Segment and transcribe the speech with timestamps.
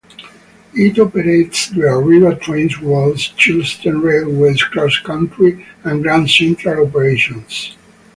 [0.73, 7.75] It operates the Arriva Trains Wales, Chiltern Railways, CrossCountry and Grand Central operations.